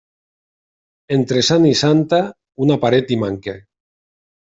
Entre 1.17 1.45
sant 1.51 1.69
i 1.73 1.75
santa, 1.83 2.25
una 2.67 2.81
paret 2.87 3.11
hi 3.17 3.23
manca. 3.27 3.59